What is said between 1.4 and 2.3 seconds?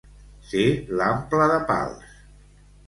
de Pals.